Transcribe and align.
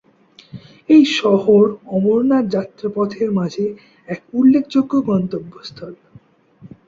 এই 0.89 1.03
শহর 1.19 1.63
অমরনাথ 1.89 2.45
যাত্রা 2.47 2.87
পথের 2.95 3.29
মাঝে 3.31 3.65
এক 4.07 4.19
উল্লেখযোগ্য 4.33 4.93
গন্তব্যস্থল। 5.09 5.93